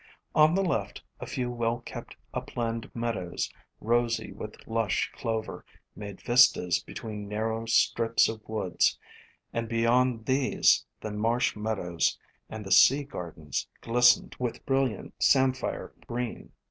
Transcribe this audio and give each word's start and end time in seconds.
On 0.33 0.55
the 0.55 0.63
left 0.63 1.03
a 1.19 1.27
few 1.27 1.51
well 1.51 1.81
kept 1.81 2.15
upland 2.33 2.89
meadows, 2.95 3.53
rosy 3.79 4.31
with 4.31 4.55
lush 4.67 5.11
Clover, 5.15 5.63
made 5.95 6.19
vistas 6.21 6.79
between 6.81 7.27
narrow 7.27 7.67
strips 7.67 8.27
of 8.27 8.41
woods, 8.49 8.97
and 9.53 9.69
beyond 9.69 10.25
these 10.25 10.83
the 11.01 11.11
marsh 11.11 11.55
meadows 11.55 12.17
and 12.49 12.65
the 12.65 12.71
Sea 12.71 13.03
Gardens 13.03 13.67
glistened 13.81 14.35
with 14.39 14.65
brilliant 14.65 15.13
samphire 15.21 15.93
green. 16.07 16.51